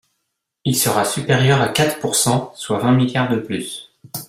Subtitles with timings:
[0.65, 3.91] Il sera supérieur à quatre pourcent, soit vingt milliards de plus.